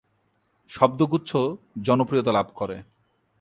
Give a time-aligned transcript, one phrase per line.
[0.69, 1.31] শব্দগুচ্ছ
[1.81, 2.77] জনপ্রিয়তা লাভ করে।